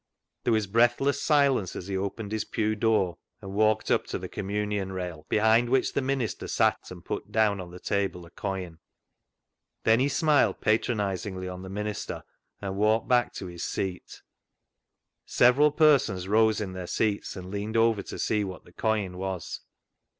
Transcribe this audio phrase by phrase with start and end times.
[0.45, 4.27] There was breathless silence as he opened his pew door and walked up to the
[4.27, 8.79] communion rail, behind which the minister sat, and put down on the table a coin.
[9.83, 12.23] Then he smiled patronisingly on the minister,
[12.59, 14.23] and walked back to his seat.
[15.27, 19.59] Several persons rose in their seats and leaned over to see what the coin was.